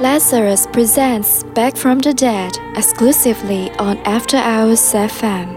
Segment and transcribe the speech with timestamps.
[0.00, 5.55] Lazarus presents Back from the Dead exclusively on After Hours FM.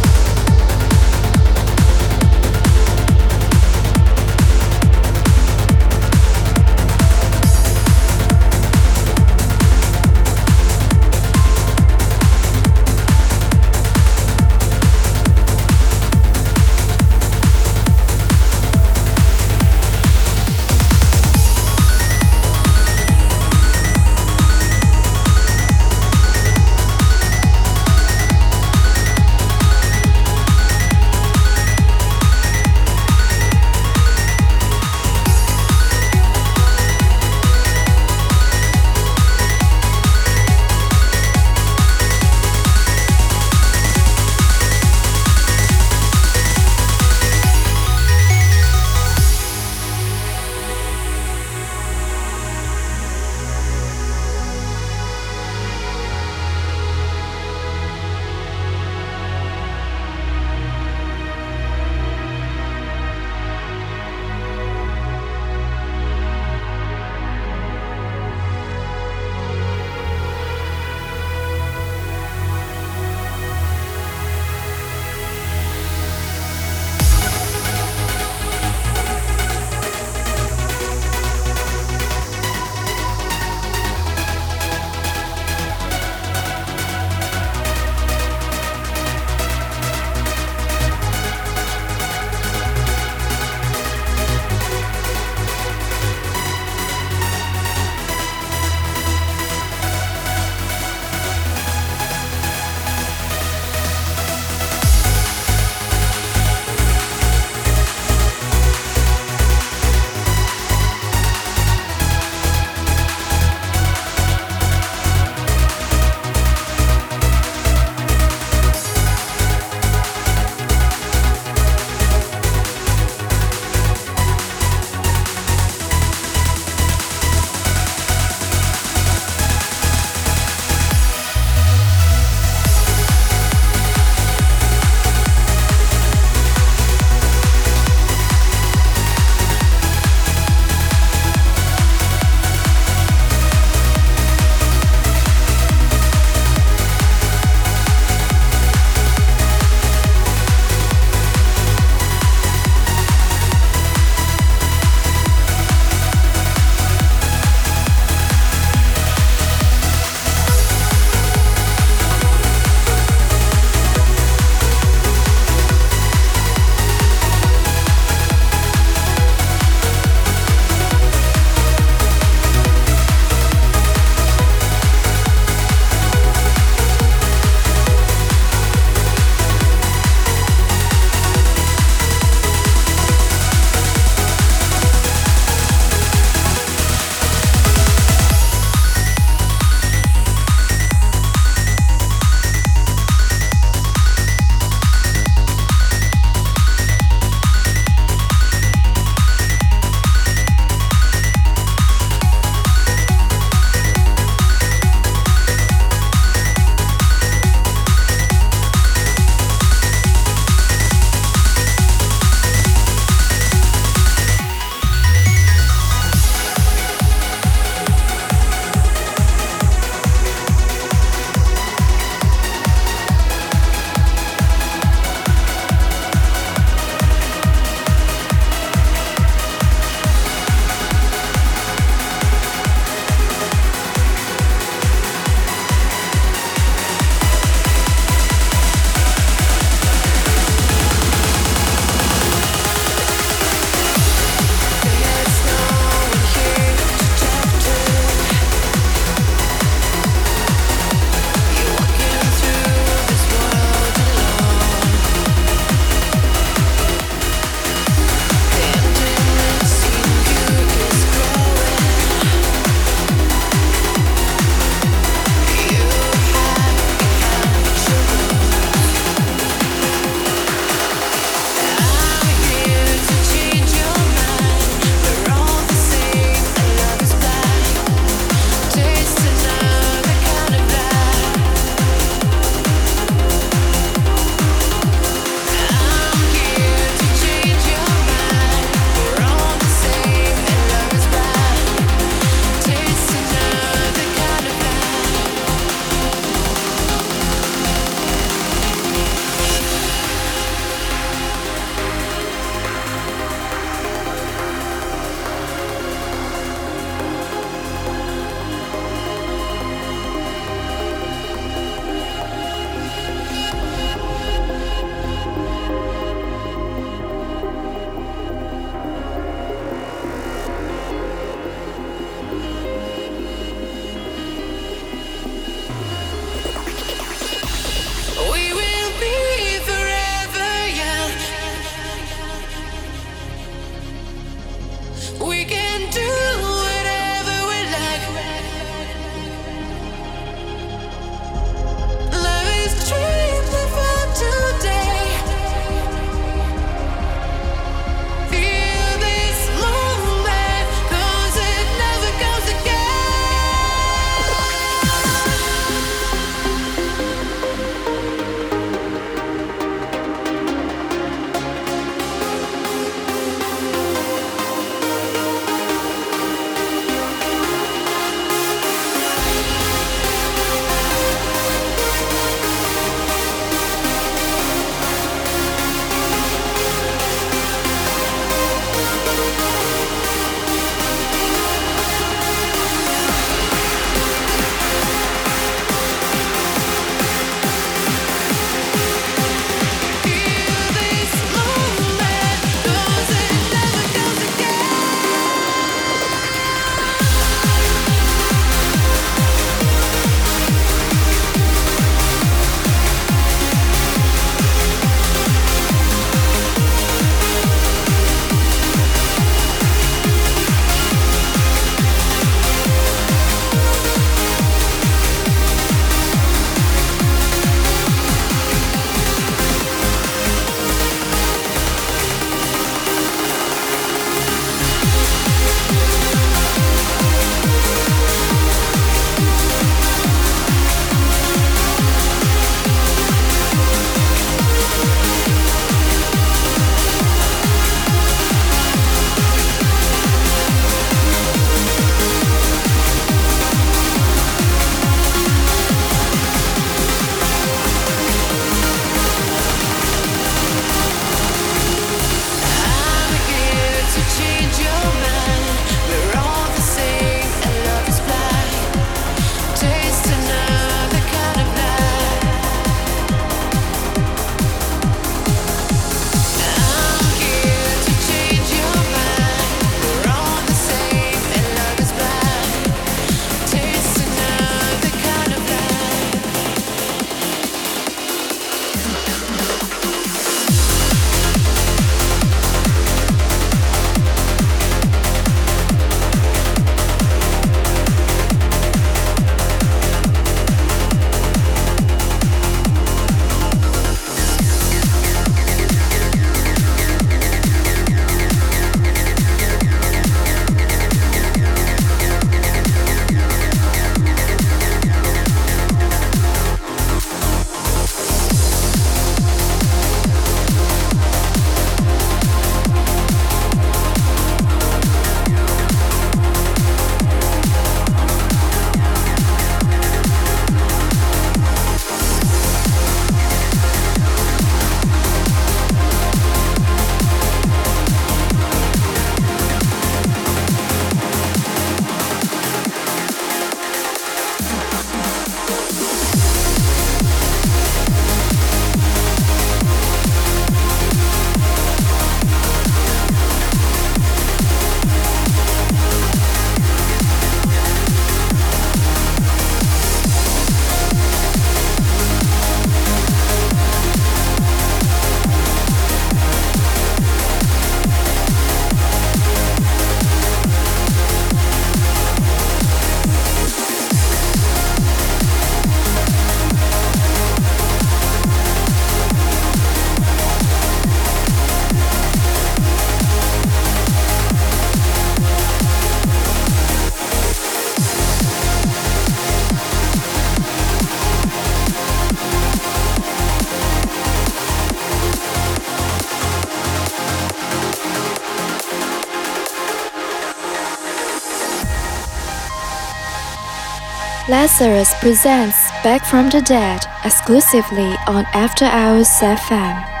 [594.29, 600.00] Lazarus presents Back from the Dead exclusively on After Hours FM.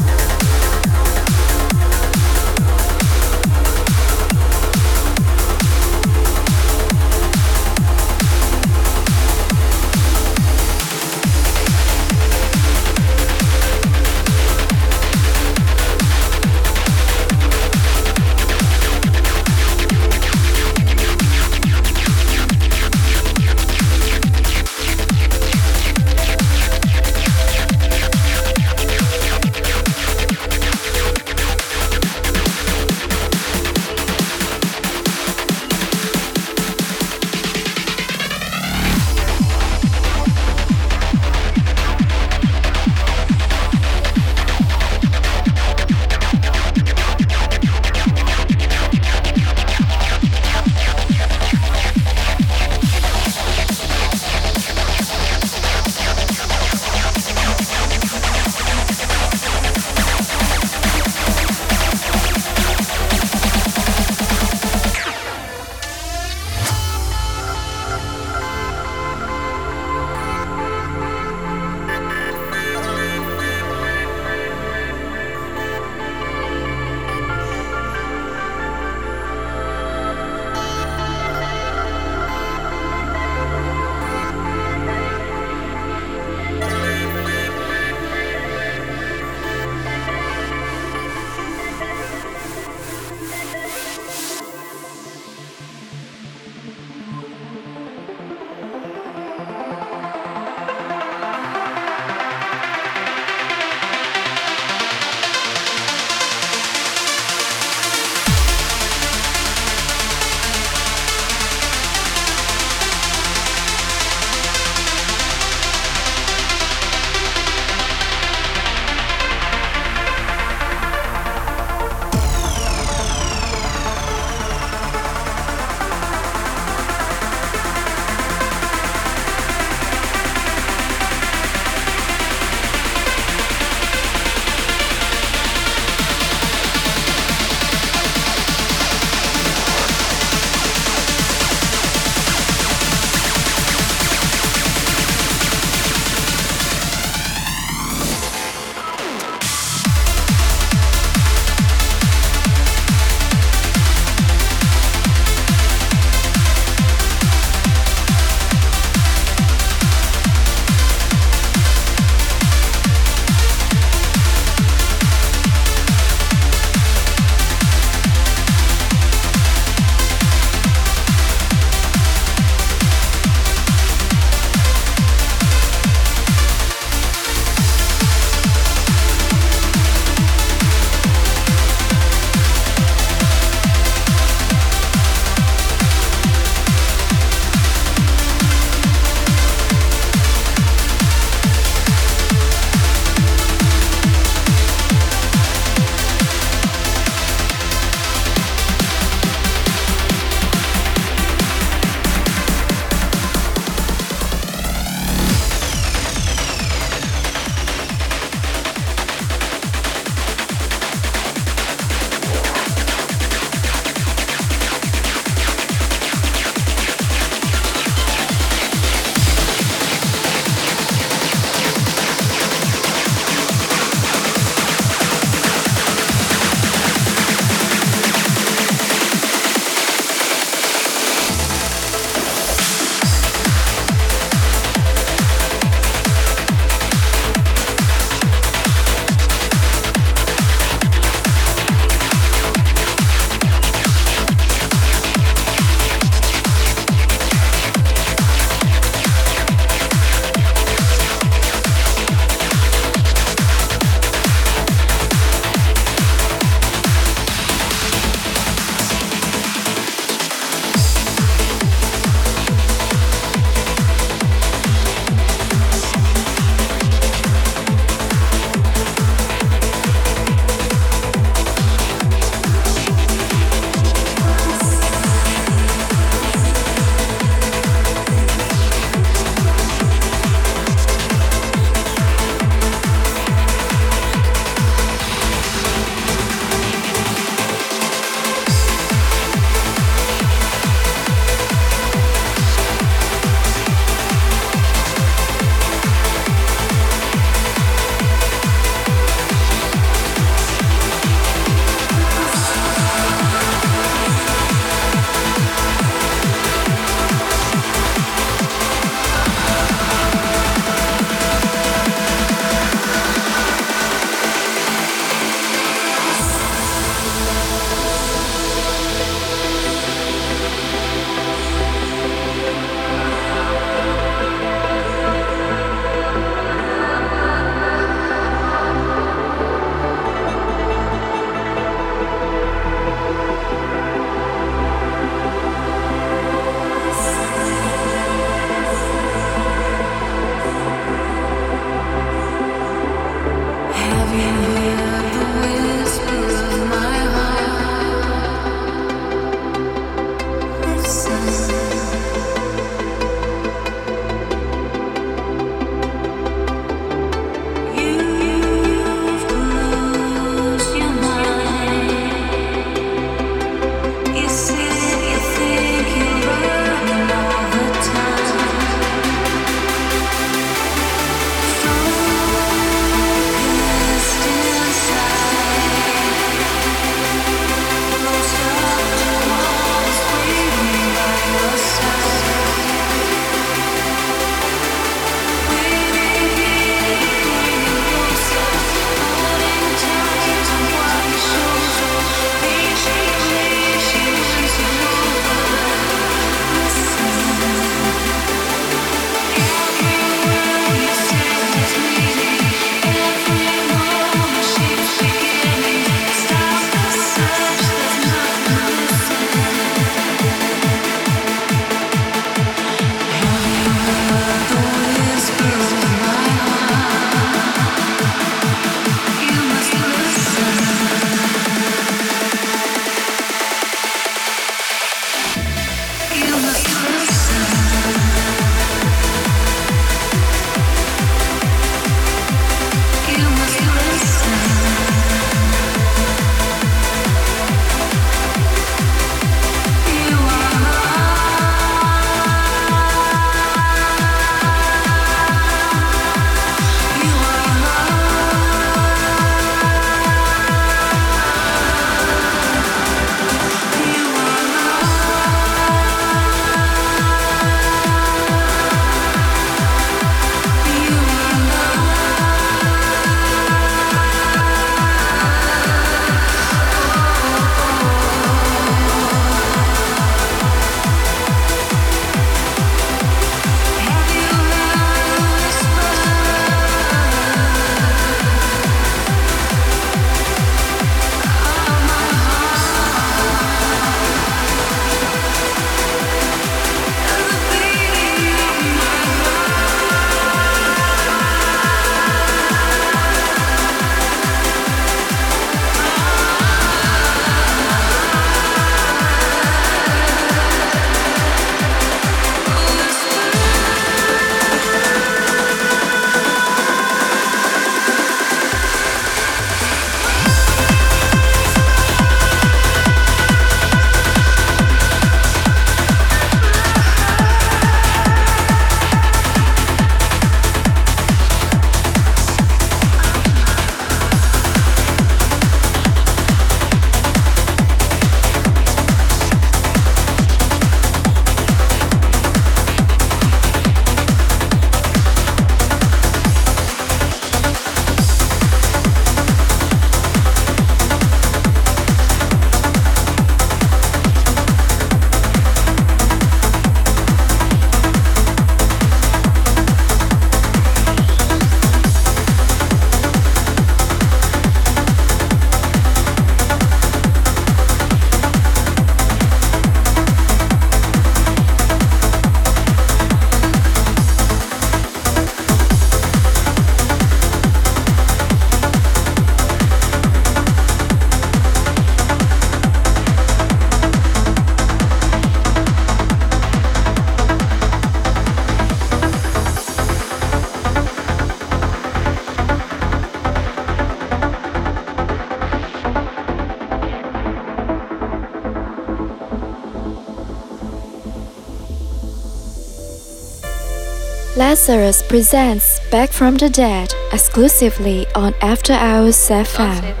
[594.51, 600.00] Lazarus presents Back from the Dead exclusively on After Hours FM.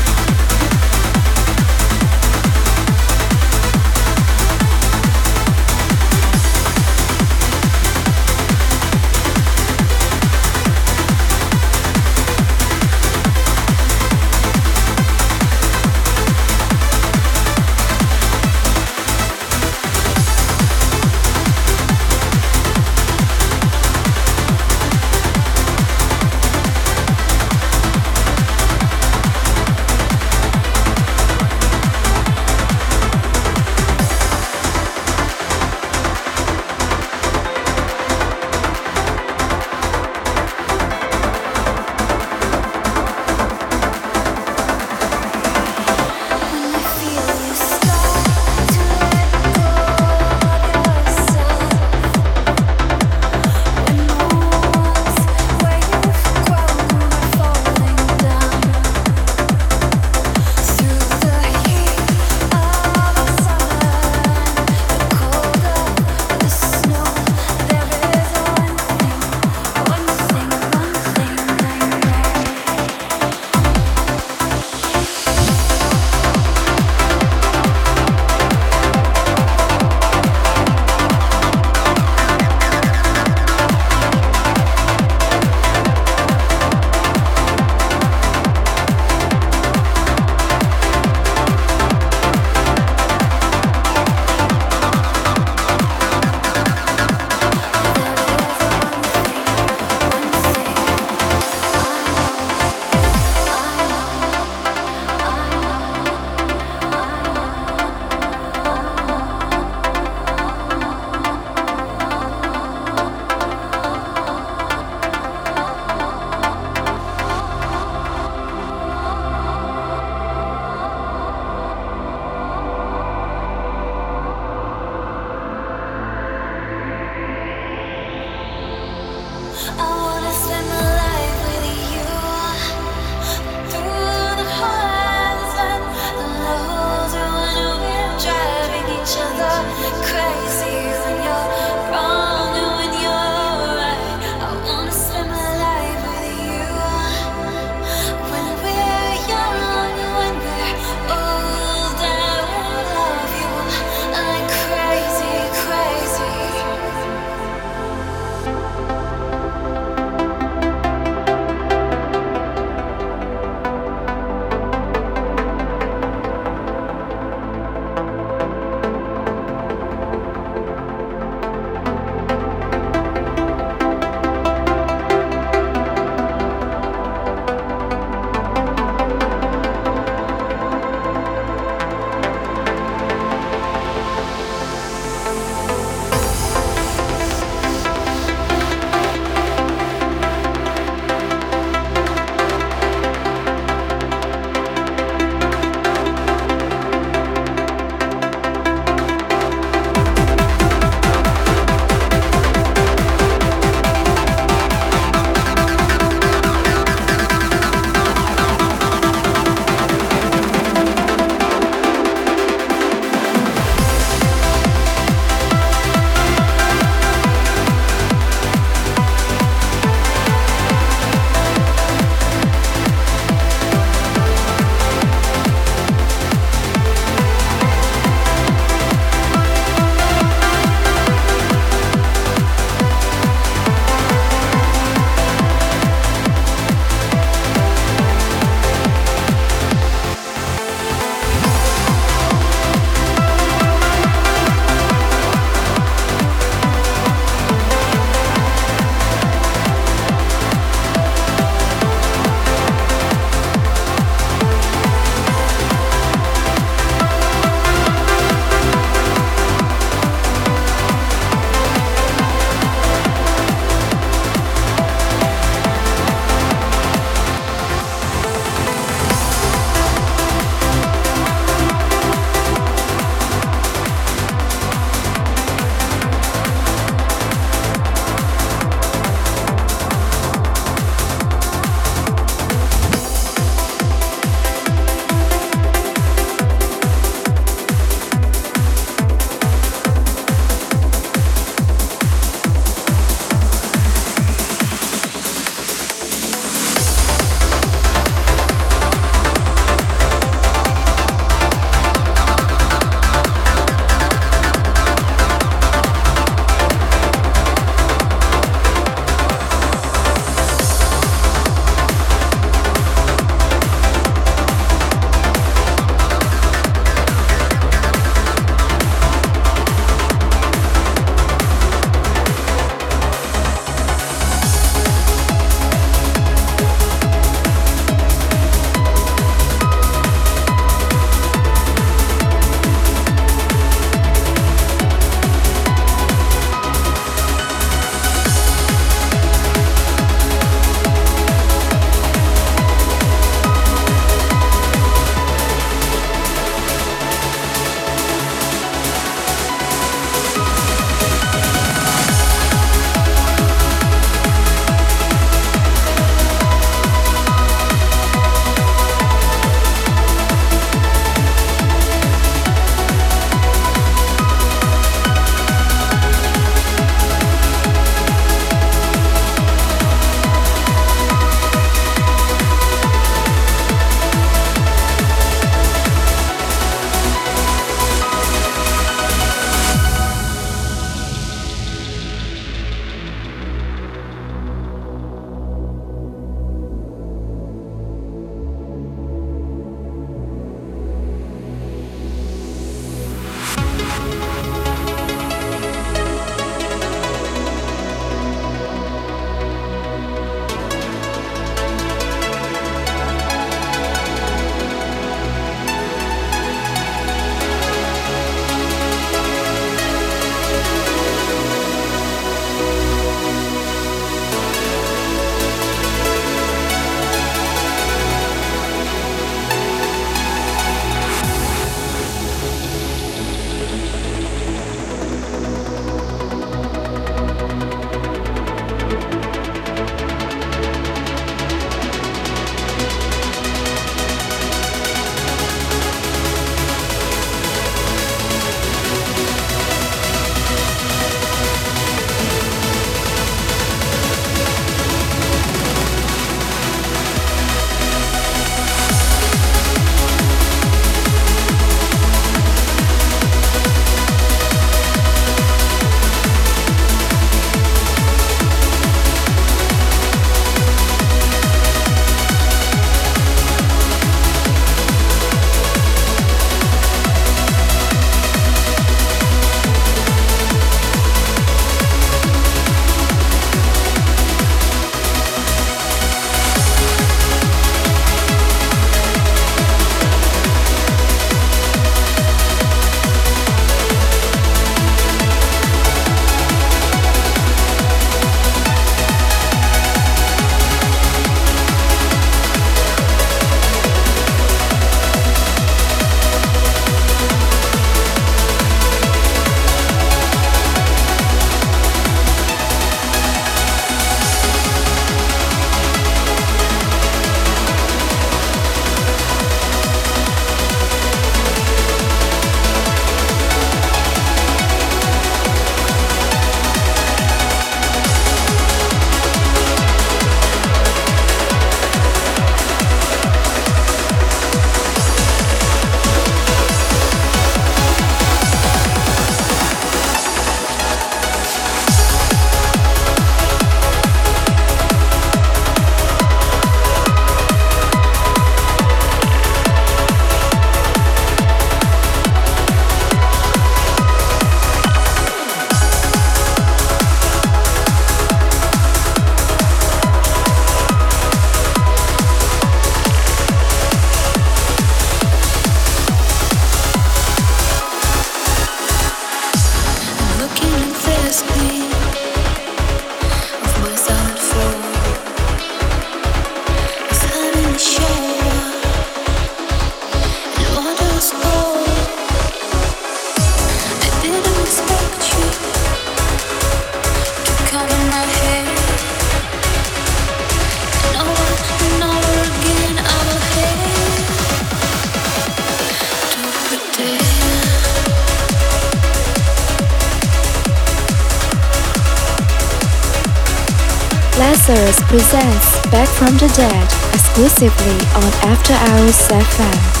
[597.61, 600.00] Exclusively on After Hours FM.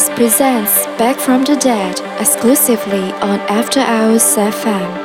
[0.00, 4.99] Lazarus presents Back from the Dead exclusively on After Hours FM.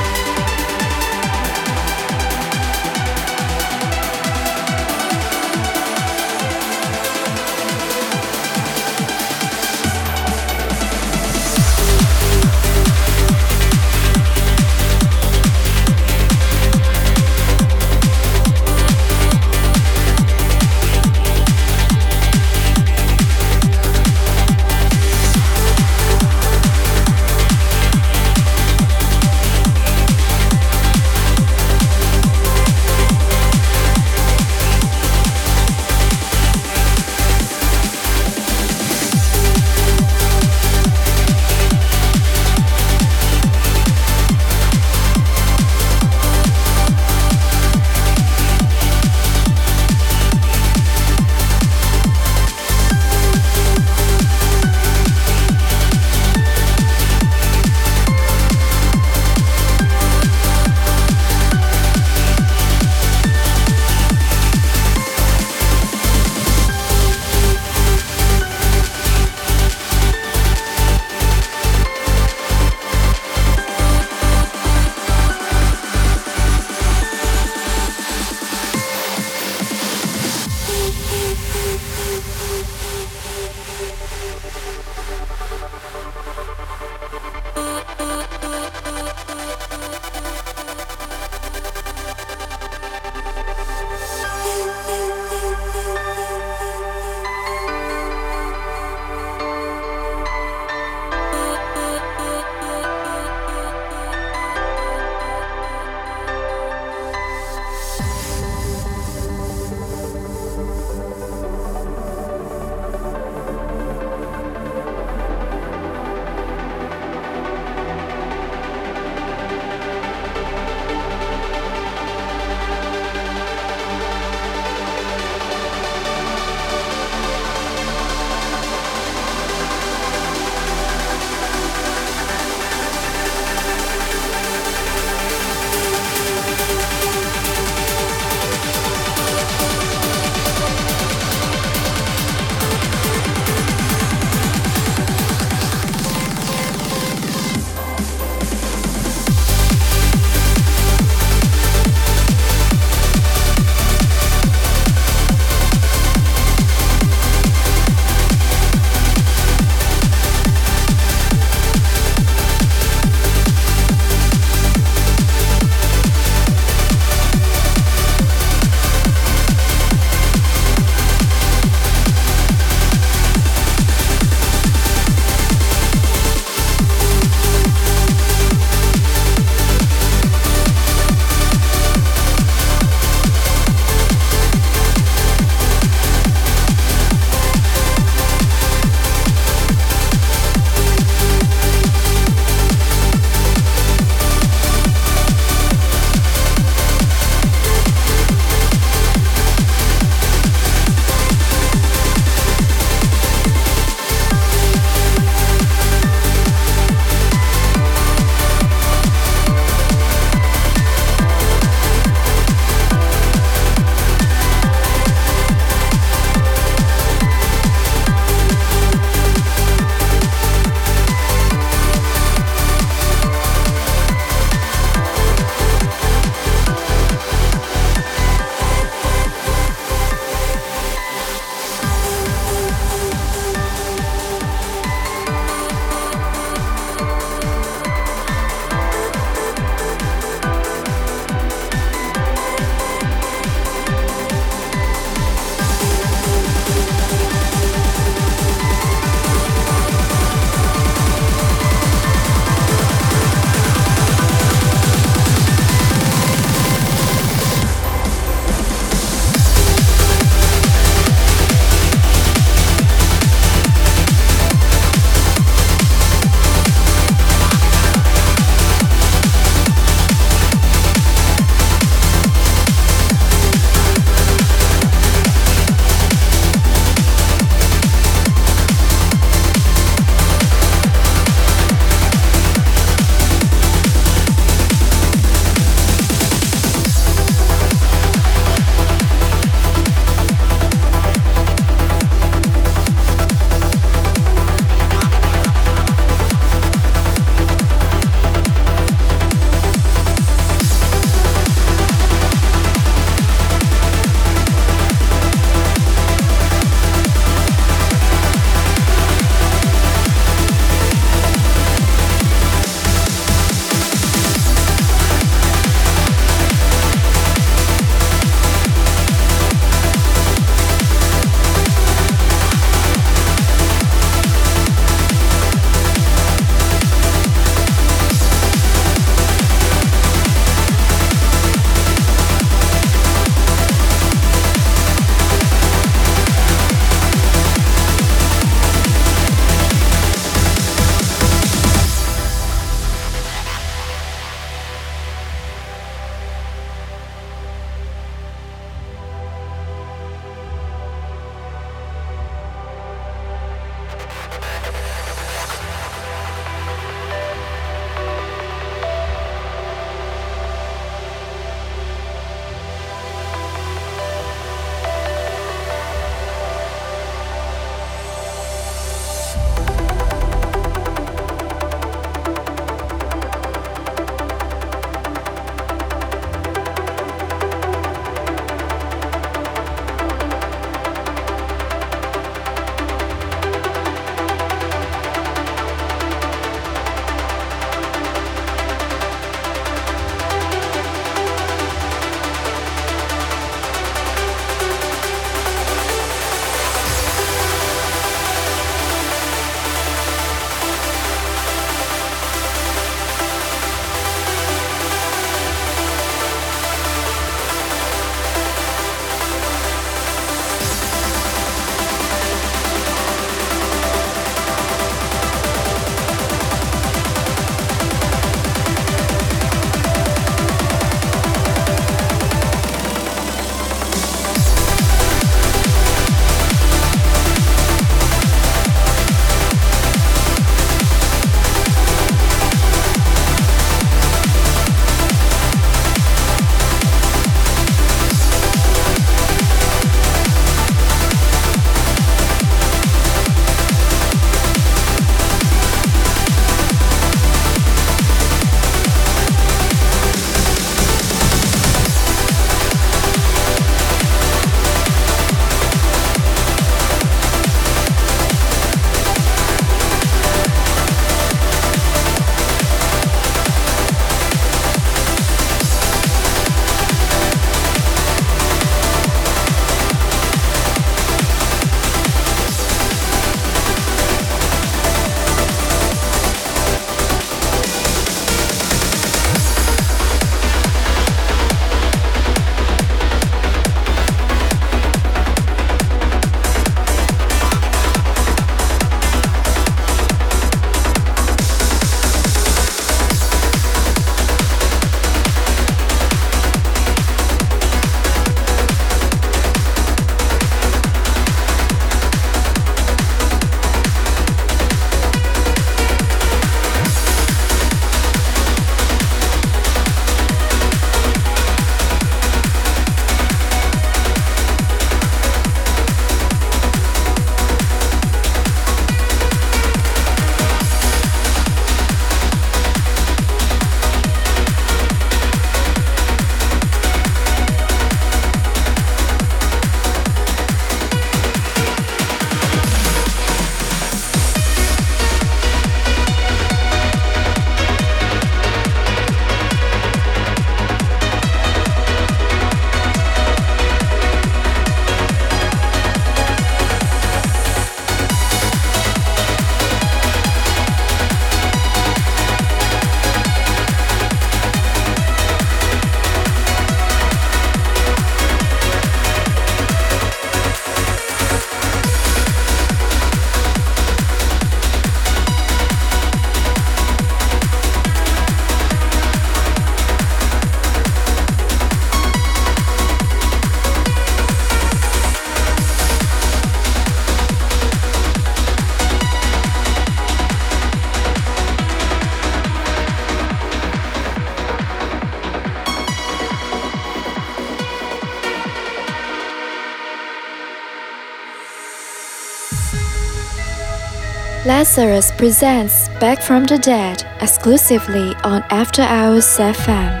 [594.71, 600.00] Lazarus presents Back from the Dead exclusively on After Hours FM.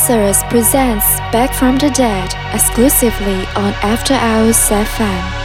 [0.00, 5.39] Lazarus presents Back from the Dead exclusively on After Hours FM.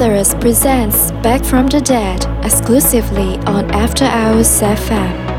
[0.00, 5.29] Lazarus presents Back from the Dead exclusively on After Hours FM.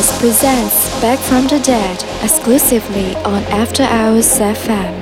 [0.00, 4.99] Presents Back from the Dead exclusively on After Hours FM.